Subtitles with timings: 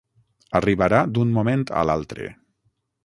[0.59, 2.31] Arribarà d'un moment a l'altre.